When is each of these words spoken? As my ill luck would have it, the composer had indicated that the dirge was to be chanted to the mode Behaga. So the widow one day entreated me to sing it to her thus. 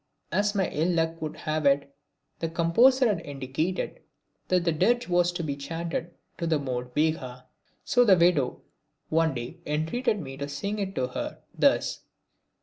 As 0.31 0.55
my 0.55 0.67
ill 0.69 0.87
luck 0.93 1.21
would 1.21 1.35
have 1.35 1.67
it, 1.67 1.93
the 2.39 2.49
composer 2.49 3.07
had 3.07 3.21
indicated 3.23 3.99
that 4.47 4.63
the 4.63 4.71
dirge 4.71 5.07
was 5.07 5.31
to 5.33 5.43
be 5.43 5.55
chanted 5.55 6.09
to 6.39 6.47
the 6.47 6.57
mode 6.57 6.95
Behaga. 6.95 7.43
So 7.85 8.03
the 8.03 8.17
widow 8.17 8.63
one 9.09 9.35
day 9.35 9.59
entreated 9.63 10.19
me 10.19 10.37
to 10.37 10.49
sing 10.49 10.79
it 10.79 10.95
to 10.95 11.09
her 11.09 11.43
thus. 11.55 11.99